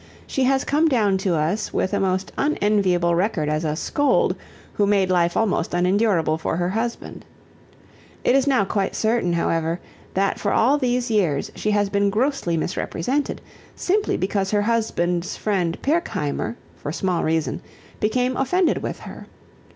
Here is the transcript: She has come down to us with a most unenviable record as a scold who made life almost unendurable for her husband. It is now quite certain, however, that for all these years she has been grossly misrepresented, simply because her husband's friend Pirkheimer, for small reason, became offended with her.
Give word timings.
She 0.25 0.45
has 0.45 0.63
come 0.63 0.87
down 0.87 1.19
to 1.19 1.35
us 1.35 1.71
with 1.71 1.93
a 1.93 1.99
most 1.99 2.31
unenviable 2.35 3.13
record 3.13 3.49
as 3.49 3.63
a 3.63 3.75
scold 3.75 4.35
who 4.73 4.87
made 4.87 5.11
life 5.11 5.37
almost 5.37 5.75
unendurable 5.75 6.39
for 6.39 6.57
her 6.57 6.69
husband. 6.69 7.23
It 8.23 8.33
is 8.35 8.47
now 8.47 8.65
quite 8.65 8.95
certain, 8.95 9.33
however, 9.33 9.79
that 10.15 10.39
for 10.39 10.51
all 10.53 10.79
these 10.79 11.11
years 11.11 11.51
she 11.53 11.69
has 11.69 11.89
been 11.89 12.09
grossly 12.09 12.57
misrepresented, 12.57 13.41
simply 13.75 14.17
because 14.17 14.49
her 14.49 14.63
husband's 14.63 15.37
friend 15.37 15.79
Pirkheimer, 15.83 16.55
for 16.77 16.91
small 16.91 17.23
reason, 17.23 17.61
became 17.99 18.35
offended 18.37 18.79
with 18.81 19.01
her. 19.01 19.27